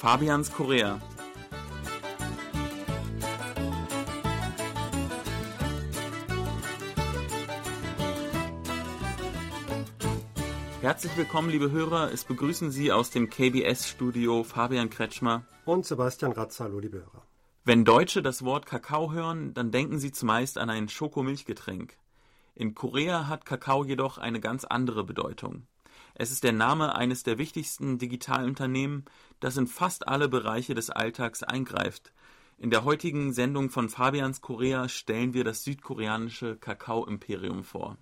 Fabians 0.00 0.50
Korea. 0.50 0.98
Herzlich 10.80 11.14
willkommen, 11.18 11.50
liebe 11.50 11.70
Hörer. 11.70 12.10
Es 12.14 12.24
begrüßen 12.24 12.70
Sie 12.70 12.90
aus 12.90 13.10
dem 13.10 13.28
KBS-Studio 13.28 14.42
Fabian 14.42 14.88
Kretschmer 14.88 15.44
und 15.66 15.84
Sebastian 15.84 16.32
Ratz. 16.32 16.60
Hallo, 16.60 16.78
liebe 16.78 17.00
Hörer. 17.00 17.26
Wenn 17.66 17.84
Deutsche 17.84 18.22
das 18.22 18.42
Wort 18.42 18.64
Kakao 18.64 19.12
hören, 19.12 19.52
dann 19.52 19.70
denken 19.70 19.98
sie 19.98 20.12
zumeist 20.12 20.56
an 20.56 20.70
ein 20.70 20.88
Schokomilchgetränk. 20.88 21.98
In 22.54 22.74
Korea 22.74 23.28
hat 23.28 23.44
Kakao 23.44 23.84
jedoch 23.84 24.16
eine 24.16 24.40
ganz 24.40 24.64
andere 24.64 25.04
Bedeutung. 25.04 25.66
Es 26.20 26.30
ist 26.30 26.44
der 26.44 26.52
Name 26.52 26.96
eines 26.96 27.22
der 27.22 27.38
wichtigsten 27.38 27.96
Digitalunternehmen, 27.96 29.06
das 29.40 29.56
in 29.56 29.66
fast 29.66 30.06
alle 30.06 30.28
Bereiche 30.28 30.74
des 30.74 30.90
Alltags 30.90 31.42
eingreift. 31.42 32.12
In 32.58 32.68
der 32.68 32.84
heutigen 32.84 33.32
Sendung 33.32 33.70
von 33.70 33.88
Fabians 33.88 34.42
Korea 34.42 34.90
stellen 34.90 35.32
wir 35.32 35.44
das 35.44 35.64
südkoreanische 35.64 36.58
Kakao-Imperium 36.58 37.64
vor. 37.64 37.96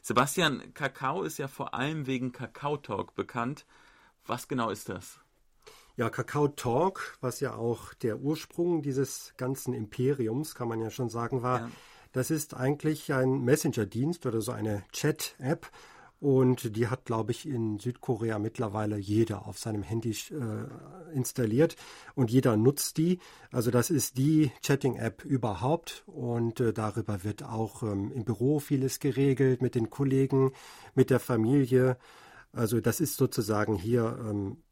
Sebastian, 0.00 0.74
Kakao 0.74 1.24
ist 1.24 1.38
ja 1.38 1.48
vor 1.48 1.74
allem 1.74 2.06
wegen 2.06 2.30
Kakao 2.30 2.76
Talk 2.76 3.16
bekannt. 3.16 3.66
Was 4.24 4.46
genau 4.46 4.70
ist 4.70 4.88
das? 4.88 5.18
Ja, 5.96 6.10
Kakao 6.10 6.46
Talk, 6.46 7.18
was 7.20 7.40
ja 7.40 7.56
auch 7.56 7.94
der 7.94 8.20
Ursprung 8.20 8.80
dieses 8.80 9.34
ganzen 9.36 9.74
Imperiums, 9.74 10.54
kann 10.54 10.68
man 10.68 10.80
ja 10.80 10.90
schon 10.90 11.08
sagen, 11.08 11.42
war, 11.42 11.62
ja. 11.62 11.70
das 12.12 12.30
ist 12.30 12.54
eigentlich 12.54 13.12
ein 13.12 13.40
Messenger-Dienst 13.40 14.24
oder 14.24 14.40
so 14.40 14.52
eine 14.52 14.84
Chat-App. 14.92 15.68
Und 16.24 16.74
die 16.74 16.88
hat, 16.88 17.04
glaube 17.04 17.32
ich, 17.32 17.46
in 17.46 17.78
Südkorea 17.78 18.38
mittlerweile 18.38 18.96
jeder 18.96 19.46
auf 19.46 19.58
seinem 19.58 19.82
Handy 19.82 20.16
äh, 20.30 21.14
installiert 21.14 21.76
und 22.14 22.30
jeder 22.30 22.56
nutzt 22.56 22.96
die. 22.96 23.18
Also 23.52 23.70
das 23.70 23.90
ist 23.90 24.16
die 24.16 24.50
Chatting-App 24.62 25.22
überhaupt 25.26 26.02
und 26.06 26.60
äh, 26.60 26.72
darüber 26.72 27.24
wird 27.24 27.42
auch 27.42 27.82
ähm, 27.82 28.10
im 28.10 28.24
Büro 28.24 28.58
vieles 28.58 29.00
geregelt 29.00 29.60
mit 29.60 29.74
den 29.74 29.90
Kollegen, 29.90 30.52
mit 30.94 31.10
der 31.10 31.20
Familie. 31.20 31.98
Also 32.52 32.80
das 32.80 33.00
ist 33.00 33.18
sozusagen 33.18 33.74
hier 33.74 34.18
ähm, 34.26 34.62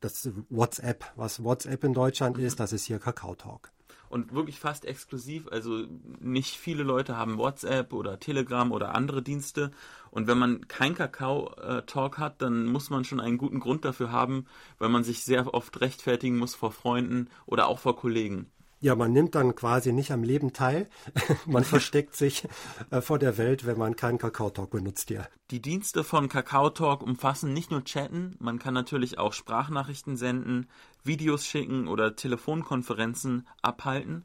das 0.00 0.28
WhatsApp, 0.50 1.06
was 1.16 1.42
WhatsApp 1.42 1.82
in 1.82 1.94
Deutschland 1.94 2.36
ist, 2.36 2.60
das 2.60 2.74
ist 2.74 2.84
hier 2.84 2.98
Kakao 2.98 3.34
Talk 3.34 3.72
und 4.10 4.34
wirklich 4.34 4.58
fast 4.58 4.84
exklusiv. 4.84 5.48
Also 5.50 5.86
nicht 6.18 6.56
viele 6.56 6.82
Leute 6.82 7.16
haben 7.16 7.38
WhatsApp 7.38 7.92
oder 7.94 8.18
Telegram 8.18 8.72
oder 8.72 8.94
andere 8.94 9.22
Dienste. 9.22 9.70
Und 10.10 10.26
wenn 10.26 10.36
man 10.36 10.66
kein 10.66 10.94
Kakao-Talk 10.94 12.18
hat, 12.18 12.42
dann 12.42 12.66
muss 12.66 12.90
man 12.90 13.04
schon 13.04 13.20
einen 13.20 13.38
guten 13.38 13.60
Grund 13.60 13.84
dafür 13.84 14.10
haben, 14.10 14.46
weil 14.78 14.88
man 14.88 15.04
sich 15.04 15.22
sehr 15.24 15.54
oft 15.54 15.80
rechtfertigen 15.80 16.36
muss 16.36 16.56
vor 16.56 16.72
Freunden 16.72 17.30
oder 17.46 17.68
auch 17.68 17.78
vor 17.78 17.96
Kollegen. 17.96 18.50
Ja, 18.82 18.94
man 18.94 19.12
nimmt 19.12 19.34
dann 19.34 19.54
quasi 19.54 19.92
nicht 19.92 20.10
am 20.10 20.22
Leben 20.22 20.54
teil. 20.54 20.88
man 21.46 21.64
versteckt 21.64 22.16
sich 22.16 22.48
äh, 22.90 23.02
vor 23.02 23.18
der 23.18 23.36
Welt, 23.36 23.66
wenn 23.66 23.76
man 23.76 23.94
keinen 23.94 24.16
Kakao-Talk 24.16 24.70
benutzt, 24.70 25.10
ja. 25.10 25.26
Die 25.50 25.60
Dienste 25.60 26.02
von 26.02 26.30
Kakao 26.30 26.70
Talk 26.70 27.02
umfassen 27.02 27.52
nicht 27.52 27.70
nur 27.70 27.84
Chatten, 27.84 28.36
man 28.38 28.58
kann 28.58 28.72
natürlich 28.72 29.18
auch 29.18 29.34
Sprachnachrichten 29.34 30.16
senden, 30.16 30.68
Videos 31.04 31.46
schicken 31.46 31.88
oder 31.88 32.16
Telefonkonferenzen 32.16 33.46
abhalten. 33.60 34.24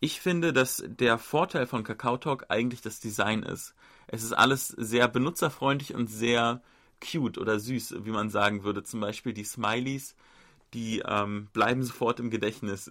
Ich 0.00 0.20
finde, 0.20 0.52
dass 0.52 0.82
der 0.86 1.18
Vorteil 1.18 1.66
von 1.66 1.84
Kakao 1.84 2.16
Talk 2.16 2.46
eigentlich 2.48 2.80
das 2.80 3.00
Design 3.00 3.42
ist. 3.42 3.74
Es 4.06 4.22
ist 4.22 4.32
alles 4.32 4.68
sehr 4.68 5.08
benutzerfreundlich 5.08 5.94
und 5.94 6.08
sehr 6.08 6.62
cute 7.00 7.38
oder 7.38 7.58
süß, 7.58 7.96
wie 8.04 8.10
man 8.10 8.30
sagen 8.30 8.62
würde. 8.62 8.84
Zum 8.84 9.00
Beispiel 9.00 9.32
die 9.32 9.44
Smileys, 9.44 10.14
die 10.74 11.02
ähm, 11.06 11.48
bleiben 11.52 11.82
sofort 11.82 12.20
im 12.20 12.30
Gedächtnis. 12.30 12.90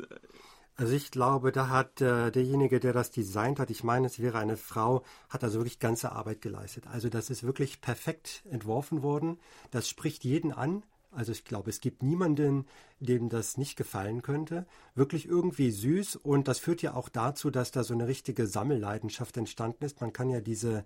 Also 0.78 0.94
ich 0.94 1.10
glaube, 1.10 1.54
da 1.54 1.70
hat 1.70 2.02
äh, 2.02 2.32
derjenige, 2.32 2.82
der 2.82 2.92
das 2.92 3.10
designt 3.10 3.60
hat, 3.60 3.70
ich 3.70 3.86
meine, 3.86 4.08
es 4.08 4.20
wäre 4.20 4.40
eine 4.40 4.58
Frau, 4.58 5.04
hat 5.30 5.44
also 5.44 5.60
wirklich 5.60 5.80
ganze 5.80 6.12
Arbeit 6.12 6.42
geleistet. 6.42 6.86
Also 6.88 7.08
das 7.08 7.30
ist 7.30 7.44
wirklich 7.44 7.80
perfekt 7.80 8.44
entworfen 8.50 9.02
worden. 9.02 9.40
Das 9.72 9.88
spricht 9.88 10.26
jeden 10.26 10.52
an. 10.52 10.84
Also 11.12 11.32
ich 11.32 11.46
glaube, 11.46 11.70
es 11.70 11.80
gibt 11.80 12.04
niemanden, 12.04 12.66
dem 13.00 13.30
das 13.30 13.58
nicht 13.58 13.78
gefallen 13.78 14.22
könnte. 14.22 14.66
Wirklich 14.96 15.26
irgendwie 15.26 15.72
süß 15.72 16.18
und 16.18 16.50
das 16.50 16.60
führt 16.60 16.82
ja 16.82 16.94
auch 16.94 17.08
dazu, 17.08 17.52
dass 17.52 17.72
da 17.72 17.86
so 17.86 17.94
eine 17.94 18.08
richtige 18.08 18.46
Sammelleidenschaft 18.46 19.38
entstanden 19.38 19.86
ist. 19.86 20.02
Man 20.02 20.12
kann 20.12 20.30
ja 20.30 20.42
diese 20.42 20.84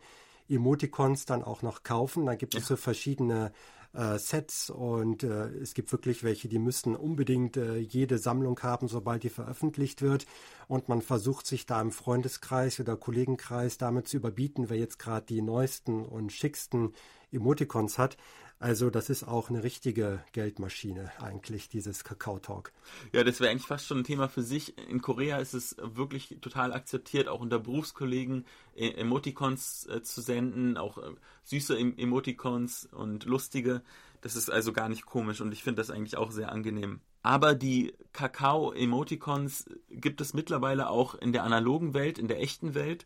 Emoticons 0.49 1.25
dann 1.25 1.43
auch 1.43 1.61
noch 1.61 1.83
kaufen. 1.83 2.25
Da 2.25 2.35
gibt 2.35 2.55
es 2.55 2.67
so 2.67 2.75
verschiedene 2.75 3.51
äh, 3.93 4.17
Sets 4.17 4.69
und 4.69 5.23
äh, 5.23 5.47
es 5.61 5.73
gibt 5.73 5.91
wirklich 5.91 6.23
welche, 6.23 6.47
die 6.47 6.59
müssen 6.59 6.95
unbedingt 6.95 7.57
äh, 7.57 7.77
jede 7.77 8.17
Sammlung 8.17 8.59
haben, 8.61 8.87
sobald 8.87 9.23
die 9.23 9.29
veröffentlicht 9.29 10.01
wird. 10.01 10.25
Und 10.67 10.89
man 10.89 11.01
versucht 11.01 11.47
sich 11.47 11.65
da 11.65 11.81
im 11.81 11.91
Freundeskreis 11.91 12.79
oder 12.79 12.95
Kollegenkreis 12.95 13.77
damit 13.77 14.07
zu 14.07 14.17
überbieten, 14.17 14.69
wer 14.69 14.77
jetzt 14.77 14.99
gerade 14.99 15.25
die 15.25 15.41
neuesten 15.41 16.05
und 16.05 16.31
schicksten 16.31 16.93
Emoticons 17.31 17.97
hat. 17.97 18.17
Also 18.61 18.89
das 18.89 19.09
ist 19.09 19.23
auch 19.23 19.49
eine 19.49 19.63
richtige 19.63 20.21
Geldmaschine 20.33 21.09
eigentlich, 21.21 21.69
dieses 21.69 22.03
Kakao 22.03 22.39
Talk. 22.39 22.73
Ja, 23.13 23.23
das 23.23 23.39
wäre 23.39 23.51
eigentlich 23.51 23.65
fast 23.65 23.85
schon 23.85 23.99
ein 23.99 24.03
Thema 24.03 24.27
für 24.27 24.43
sich. 24.43 24.77
In 24.89 25.01
Korea 25.01 25.37
ist 25.37 25.53
es 25.53 25.77
wirklich 25.79 26.37
total 26.41 26.73
akzeptiert, 26.73 27.29
auch 27.29 27.39
unter 27.39 27.57
Berufskollegen 27.57 28.45
e-, 28.75 28.91
Emoticons 28.91 29.87
äh, 29.87 30.01
zu 30.01 30.19
senden, 30.19 30.75
auch 30.75 30.97
äh, 30.97 31.11
süße 31.45 31.79
Emoticons 31.79 32.85
und 32.91 33.23
lustige. 33.23 33.81
Das 34.19 34.35
ist 34.35 34.51
also 34.51 34.73
gar 34.73 34.89
nicht 34.89 35.05
komisch 35.05 35.39
und 35.39 35.53
ich 35.53 35.63
finde 35.63 35.81
das 35.81 35.89
eigentlich 35.89 36.17
auch 36.17 36.31
sehr 36.31 36.51
angenehm. 36.51 36.99
Aber 37.21 37.55
die 37.55 37.93
Kakao-Emoticons 38.11 39.69
gibt 39.89 40.19
es 40.19 40.33
mittlerweile 40.33 40.89
auch 40.89 41.15
in 41.15 41.31
der 41.31 41.43
analogen 41.43 41.93
Welt, 41.93 42.19
in 42.19 42.27
der 42.27 42.41
echten 42.41 42.75
Welt. 42.75 43.05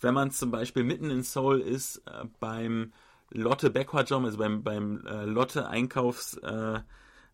Wenn 0.00 0.14
man 0.14 0.32
zum 0.32 0.50
Beispiel 0.50 0.82
mitten 0.82 1.10
in 1.10 1.22
Seoul 1.22 1.60
ist, 1.60 1.98
äh, 2.06 2.24
beim 2.40 2.92
Lotte 3.30 3.70
Backward-Job, 3.70 4.24
also 4.24 4.38
beim, 4.38 4.62
beim 4.62 5.04
äh, 5.06 5.24
Lotte 5.24 5.68
Einkaufs, 5.68 6.36
äh, 6.38 6.80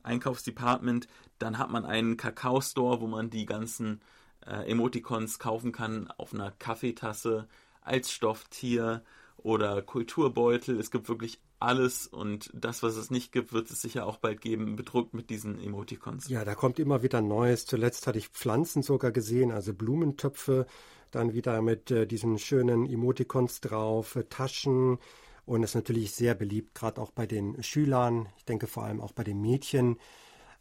Einkaufsdepartment, 0.03 1.09
dann 1.38 1.59
hat 1.59 1.71
man 1.71 1.84
einen 1.84 2.16
Kakao-Store, 2.16 3.00
wo 3.00 3.06
man 3.06 3.31
die 3.31 3.47
ganzen 3.47 4.00
äh, 4.47 4.71
Emoticons 4.71 5.38
kaufen 5.38 5.72
kann 5.72 6.10
auf 6.10 6.34
einer 6.34 6.50
Kaffeetasse, 6.50 7.49
als 7.83 8.10
Stofftier 8.10 9.03
oder 9.37 9.83
Kulturbeutel. 9.83 10.78
Es 10.78 10.91
gibt 10.91 11.09
wirklich 11.09 11.41
alles 11.60 12.06
und 12.06 12.50
das, 12.54 12.83
was 12.83 12.97
es 12.97 13.10
nicht 13.10 13.33
gibt, 13.33 13.53
wird 13.53 13.71
es 13.71 13.81
sicher 13.81 14.06
auch 14.06 14.16
bald 14.19 14.41
geben, 14.41 14.77
bedruckt 14.77 15.15
mit 15.15 15.31
diesen 15.31 15.59
Emoticons. 15.59 16.28
Ja, 16.28 16.44
da 16.44 16.54
kommt 16.54 16.78
immer 16.78 17.03
wieder 17.03 17.21
Neues. 17.21 17.66
Zuletzt 17.66 18.06
hatte 18.06 18.19
ich 18.19 18.28
Pflanzen 18.28 18.83
sogar 18.83 19.12
gesehen, 19.12 19.50
also 19.50 19.72
Blumentöpfe, 19.72 20.66
dann 21.10 21.33
wieder 21.33 21.62
mit 21.62 21.91
äh, 21.91 22.06
diesen 22.06 22.38
schönen 22.38 22.87
Emoticons 22.87 23.60
drauf, 23.60 24.16
äh, 24.16 24.25
Taschen, 24.25 24.99
und 25.47 25.62
ist 25.62 25.75
natürlich 25.75 26.12
sehr 26.12 26.34
beliebt, 26.34 26.75
gerade 26.75 27.00
auch 27.00 27.10
bei 27.10 27.27
den 27.27 27.62
Schülern. 27.62 28.28
Ich 28.38 28.44
denke 28.44 28.66
vor 28.66 28.84
allem 28.84 29.00
auch 29.00 29.12
bei 29.12 29.25
den 29.25 29.41
Mädchen. 29.41 29.99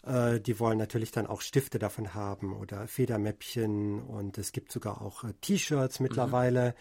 Äh, 0.06 0.40
die 0.40 0.60
wollen 0.60 0.78
natürlich 0.78 1.12
dann 1.12 1.28
auch 1.28 1.42
Stifte 1.42 1.80
davon 1.80 2.14
haben 2.14 2.54
oder 2.54 2.88
Federmäppchen 2.88 4.02
und 4.02 4.38
es 4.38 4.52
gibt 4.52 4.72
sogar 4.72 5.02
auch 5.02 5.24
äh, 5.24 5.34
T-Shirts 5.42 6.00
mhm. 6.00 6.04
mittlerweile. 6.08 6.70
Mhm. 6.70 6.74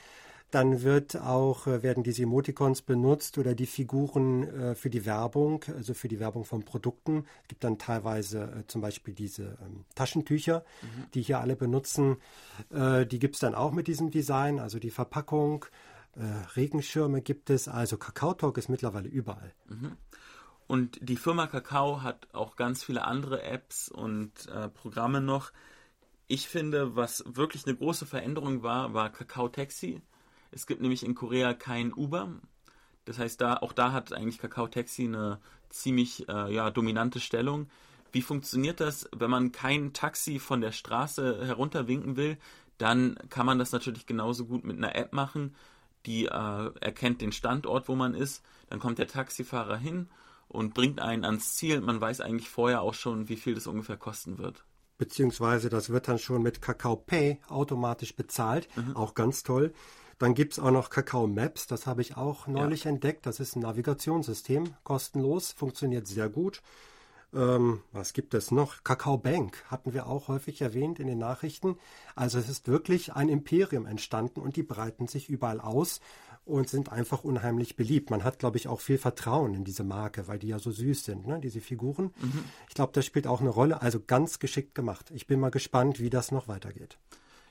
Dann 0.50 0.82
wird 0.82 1.16
auch, 1.16 1.66
äh, 1.66 1.82
werden 1.82 2.02
diese 2.02 2.24
Emoticons 2.24 2.82
benutzt 2.82 3.38
oder 3.38 3.54
die 3.54 3.66
Figuren 3.66 4.74
für 4.74 4.91
die 4.91 5.06
Werbung, 5.06 5.64
also 5.74 5.94
für 5.94 6.08
die 6.08 6.20
Werbung 6.20 6.44
von 6.44 6.64
Produkten. 6.64 7.24
Es 7.42 7.48
gibt 7.48 7.64
dann 7.64 7.78
teilweise 7.78 8.64
zum 8.66 8.82
Beispiel 8.82 9.14
diese 9.14 9.56
ähm, 9.64 9.84
Taschentücher, 9.94 10.64
mhm. 10.82 11.04
die 11.14 11.22
hier 11.22 11.41
alle 11.41 11.56
benutzen. 11.56 12.16
Die 12.70 13.18
gibt 13.18 13.34
es 13.36 13.41
dann 13.41 13.54
auch 13.54 13.72
mit 13.72 13.86
diesem 13.86 14.10
Design, 14.10 14.59
also 14.59 14.78
die 14.78 14.91
Verpackung 14.91 15.65
äh, 16.16 16.24
Regenschirme 16.56 17.22
gibt 17.22 17.50
es. 17.50 17.68
Also 17.68 17.97
Kakao 17.97 18.34
Talk 18.34 18.59
ist 18.59 18.68
mittlerweile 18.68 19.09
überall. 19.09 19.53
Mhm. 19.68 19.97
Und 20.66 20.98
die 21.03 21.16
Firma 21.16 21.47
Kakao 21.47 22.03
hat 22.03 22.28
auch 22.32 22.56
ganz 22.56 22.84
viele 22.84 23.04
andere 23.04 23.42
Apps 23.42 23.88
und 23.88 24.48
äh, 24.48 24.68
Programme 24.68 25.20
noch. 25.20 25.53
Ich 26.28 26.48
finde, 26.48 26.97
was 26.97 27.24
wirklich 27.26 27.66
eine 27.66 27.76
große 27.76 28.06
Veränderung 28.06 28.62
war, 28.62 28.94
war 28.94 29.10
Kakao 29.10 29.48
Taxi. 29.48 30.00
Es 30.50 30.66
gibt 30.66 30.80
nämlich 30.80 31.04
in 31.04 31.14
Korea 31.14 31.54
kein 31.54 31.92
Uber. 31.92 32.28
Das 33.04 33.18
heißt, 33.18 33.41
da, 33.41 33.56
auch 33.56 33.72
da 33.72 33.92
hat 33.92 34.12
eigentlich 34.12 34.38
Kakao 34.38 34.68
Taxi 34.68 35.04
eine 35.04 35.41
ziemlich 35.68 36.28
äh, 36.28 36.54
ja, 36.54 36.70
dominante 36.70 37.20
Stellung. 37.20 37.68
Wie 38.12 38.22
funktioniert 38.22 38.80
das, 38.80 39.08
wenn 39.16 39.30
man 39.30 39.53
kein 39.53 39.92
Taxi 39.92 40.38
von 40.38 40.60
der 40.60 40.72
Straße 40.72 41.47
herunterwinken 41.47 42.16
will? 42.16 42.38
Dann 42.78 43.16
kann 43.30 43.47
man 43.47 43.58
das 43.58 43.72
natürlich 43.72 44.06
genauso 44.06 44.47
gut 44.47 44.65
mit 44.65 44.76
einer 44.76 44.94
App 44.94 45.12
machen 45.12 45.54
die 46.07 46.27
äh, 46.27 46.71
erkennt 46.81 47.21
den 47.21 47.33
Standort, 47.33 47.89
wo 47.89 47.95
man 47.95 48.15
ist. 48.15 48.43
Dann 48.69 48.81
kommt 48.81 48.99
der 48.99 49.09
Taxifahrer 49.09 49.77
hin 49.77 50.09
und 50.49 50.75
bringt 50.75 51.01
einen 51.01 51.25
ans 51.25 51.54
Ziel. 51.54 51.81
Man 51.81 52.01
weiß 52.01 52.21
eigentlich 52.21 52.49
vorher 52.49 52.83
auch 52.83 52.95
schon, 52.95 53.28
wie 53.28 53.37
viel 53.37 53.54
das 53.54 53.66
ungefähr 53.66 53.97
kosten 53.97 54.39
wird. 54.39 54.65
Beziehungsweise 54.99 55.69
das 55.69 55.91
wird 55.91 56.09
dann 56.09 56.19
schon 56.19 56.43
mit 56.43 56.63
Kakao 56.63 56.97
Pay 56.97 57.41
automatisch 57.49 58.15
bezahlt. 58.15 58.69
Mhm. 58.77 58.97
Auch 58.97 59.15
ganz 59.15 59.43
toll. 59.43 59.72
Dann 60.19 60.34
gibt 60.34 60.53
es 60.53 60.59
auch 60.60 60.71
noch 60.71 60.91
Kakao 60.91 61.27
Maps, 61.27 61.66
das 61.66 61.89
habe 61.89 62.01
ich 62.01 62.16
auch 62.16 62.47
neulich 62.47 62.84
ja. 62.84 62.91
entdeckt. 62.91 63.27
Das 63.27 63.41
ist 63.41 63.57
ein 63.57 63.60
Navigationssystem, 63.63 64.72
kostenlos, 64.84 65.51
funktioniert 65.51 66.07
sehr 66.07 66.28
gut. 66.28 66.63
Ähm, 67.34 67.80
was 67.92 68.12
gibt 68.12 68.34
es 68.34 68.50
noch? 68.50 68.84
Kakao 68.84 69.16
Bank 69.16 69.64
hatten 69.66 69.94
wir 69.94 70.06
auch 70.06 70.28
häufig 70.28 70.60
erwähnt 70.60 71.00
in 71.00 71.06
den 71.06 71.18
Nachrichten. 71.18 71.76
Also 72.14 72.38
es 72.38 72.48
ist 72.48 72.68
wirklich 72.68 73.14
ein 73.14 73.28
Imperium 73.28 73.86
entstanden 73.86 74.40
und 74.40 74.56
die 74.56 74.62
breiten 74.62 75.08
sich 75.08 75.28
überall 75.28 75.60
aus 75.60 76.00
und 76.44 76.68
sind 76.68 76.90
einfach 76.90 77.24
unheimlich 77.24 77.76
beliebt. 77.76 78.10
Man 78.10 78.24
hat, 78.24 78.38
glaube 78.38 78.56
ich, 78.56 78.68
auch 78.68 78.80
viel 78.80 78.98
Vertrauen 78.98 79.54
in 79.54 79.64
diese 79.64 79.84
Marke, 79.84 80.26
weil 80.28 80.38
die 80.38 80.48
ja 80.48 80.58
so 80.58 80.70
süß 80.70 81.04
sind, 81.04 81.26
ne? 81.26 81.40
diese 81.40 81.60
Figuren. 81.60 82.12
Mhm. 82.20 82.44
Ich 82.68 82.74
glaube, 82.74 82.92
das 82.92 83.06
spielt 83.06 83.26
auch 83.26 83.40
eine 83.40 83.50
Rolle. 83.50 83.80
Also 83.80 84.00
ganz 84.00 84.38
geschickt 84.38 84.74
gemacht. 84.74 85.10
Ich 85.14 85.26
bin 85.26 85.40
mal 85.40 85.50
gespannt, 85.50 86.00
wie 86.00 86.10
das 86.10 86.32
noch 86.32 86.48
weitergeht. 86.48 86.98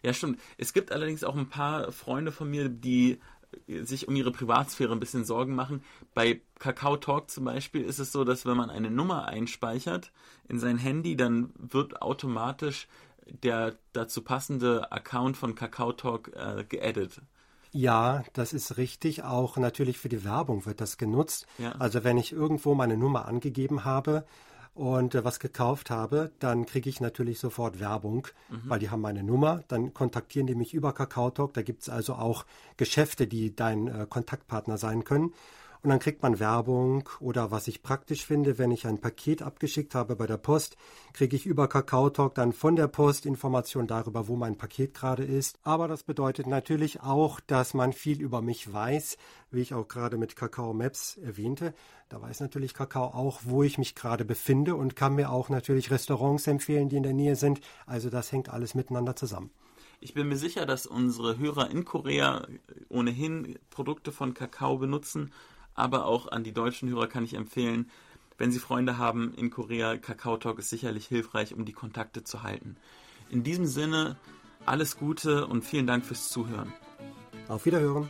Ja, 0.04 0.14
stimmt. 0.14 0.40
Es 0.58 0.74
gibt 0.74 0.92
allerdings 0.92 1.24
auch 1.24 1.36
ein 1.36 1.50
paar 1.50 1.92
Freunde 1.92 2.32
von 2.32 2.50
mir, 2.50 2.70
die 2.70 3.20
sich 3.68 4.08
um 4.08 4.16
ihre 4.16 4.32
Privatsphäre 4.32 4.92
ein 4.92 5.00
bisschen 5.00 5.26
Sorgen 5.26 5.56
machen. 5.56 5.84
Bei 6.14 6.42
Kakao 6.60 6.98
Talk 6.98 7.30
zum 7.30 7.46
Beispiel 7.46 7.84
ist 7.84 8.00
es 8.00 8.12
so, 8.12 8.24
dass 8.24 8.46
wenn 8.46 8.58
man 8.58 8.70
eine 8.70 8.92
Nummer 8.92 9.26
einspeichert 9.26 10.12
in 10.48 10.60
sein 10.60 10.78
Handy, 10.78 11.16
dann 11.16 11.52
wird 11.58 12.02
automatisch 12.02 12.88
der 13.44 13.76
dazu 13.94 14.22
passende 14.24 14.92
Account 14.92 15.38
von 15.38 15.56
Kakao 15.56 15.94
Talk 15.94 16.32
äh, 16.36 16.64
geaddet. 16.64 17.22
Ja, 17.74 18.24
das 18.34 18.52
ist 18.52 18.78
richtig. 18.78 19.24
Auch 19.24 19.58
natürlich 19.58 19.98
für 19.98 20.10
die 20.10 20.26
Werbung 20.26 20.66
wird 20.66 20.82
das 20.82 20.98
genutzt. 20.98 21.48
Ja. 21.58 21.72
Also 21.74 22.04
wenn 22.04 22.18
ich 22.18 22.34
irgendwo 22.34 22.76
meine 22.76 22.98
Nummer 22.98 23.26
angegeben 23.26 23.86
habe, 23.86 24.26
und 24.74 25.16
äh, 25.16 25.24
was 25.24 25.40
gekauft 25.40 25.90
habe, 25.90 26.32
dann 26.40 26.66
kriege 26.66 26.90
ich 26.90 27.02
natürlich 27.02 27.40
sofort 27.40 27.80
Werbung, 27.80 28.28
mhm. 28.50 28.62
weil 28.66 28.80
die 28.80 28.90
haben 28.90 29.02
meine 29.02 29.24
Nummer. 29.24 29.64
Dann 29.68 29.94
kontaktieren 29.94 30.48
die 30.48 30.56
mich 30.56 30.74
über 30.74 30.94
KakaoTalk. 30.94 31.54
Da 31.54 31.62
gibt 31.62 31.82
es 31.82 31.90
also 31.90 32.14
auch 32.16 32.46
Geschäfte, 32.78 33.28
die 33.28 33.56
dein 33.56 33.88
äh, 33.88 34.06
Kontaktpartner 34.10 34.78
sein 34.78 35.04
können. 35.04 35.34
Und 35.84 35.90
dann 35.90 35.98
kriegt 35.98 36.22
man 36.22 36.40
Werbung 36.40 37.10
oder 37.20 37.50
was 37.50 37.68
ich 37.68 37.82
praktisch 37.82 38.24
finde, 38.24 38.60
wenn 38.60 38.70
ich 38.70 38.86
ein 38.86 39.02
Paket 39.02 39.42
abgeschickt 39.42 39.96
habe 39.96 40.16
bei 40.16 40.28
der 40.28 40.38
Post, 40.38 40.78
kriege 41.12 41.36
ich 41.36 41.48
über 41.48 41.68
KakaoTalk 41.68 42.36
dann 42.36 42.54
von 42.54 42.76
der 42.76 42.88
Post 42.88 43.26
Informationen 43.26 43.88
darüber, 43.88 44.28
wo 44.28 44.36
mein 44.36 44.58
Paket 44.58 44.94
gerade 44.94 45.24
ist. 45.24 45.58
Aber 45.64 45.88
das 45.88 46.04
bedeutet 46.04 46.46
natürlich 46.46 47.02
auch, 47.02 47.40
dass 47.40 47.74
man 47.74 47.94
viel 47.94 48.22
über 48.22 48.44
mich 48.44 48.72
weiß, 48.72 49.18
wie 49.50 49.62
ich 49.62 49.74
auch 49.74 49.88
gerade 49.88 50.18
mit 50.18 50.36
Kakao 50.36 50.74
Maps 50.74 51.18
erwähnte. 51.18 51.74
Da 52.10 52.22
weiß 52.22 52.42
natürlich 52.42 52.76
Kakao 52.76 53.06
auch, 53.06 53.42
wo 53.46 53.64
ich 53.64 53.80
mich 53.80 53.96
gerade 53.96 54.24
befinde 54.24 54.76
und 54.76 54.96
kann 54.96 55.16
mir 55.16 55.32
auch 55.32 55.50
natürlich 55.50 55.90
Restaurants 55.90 56.46
empfehlen, 56.46 56.90
die 56.90 56.98
in 56.98 57.04
der 57.04 57.14
Nähe 57.14 57.36
sind. 57.36 57.60
Also 57.88 58.12
das 58.12 58.32
hängt 58.32 58.50
alles 58.50 58.76
miteinander 58.76 59.16
zusammen. 59.16 59.50
Ich 60.00 60.14
bin 60.14 60.28
mir 60.28 60.38
sicher, 60.38 60.68
dass 60.68 60.86
unsere 60.86 61.40
Hörer 61.40 61.72
in 61.72 61.86
Korea 61.86 62.48
ohnehin 62.90 63.58
Produkte 63.72 64.12
von 64.12 64.36
Kakao 64.36 64.78
benutzen 64.78 65.32
aber 65.76 66.06
auch 66.06 66.28
an 66.28 66.44
die 66.44 66.54
deutschen 66.54 66.90
Hörer 66.90 67.08
kann 67.08 67.24
ich 67.24 67.34
empfehlen, 67.34 67.90
wenn 68.38 68.52
Sie 68.52 68.60
Freunde 68.60 68.98
haben 68.98 69.34
in 69.36 69.52
Korea, 69.52 69.98
Kakao 69.98 70.38
Talk 70.38 70.58
ist 70.58 70.70
sicherlich 70.70 71.06
hilfreich, 71.06 71.54
um 71.54 71.64
die 71.64 71.74
Kontakte 71.74 72.24
zu 72.24 72.42
halten. 72.42 72.76
In 73.30 73.44
diesem 73.44 73.68
Sinne, 73.68 74.18
alles 74.66 74.98
Gute 74.98 75.46
und 75.48 75.64
vielen 75.64 75.88
Dank 75.88 76.06
fürs 76.06 76.30
Zuhören. 76.30 76.74
Auf 77.48 77.66
Wiederhören. 77.66 78.10